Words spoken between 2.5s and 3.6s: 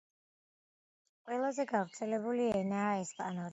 ენაა ესპანური.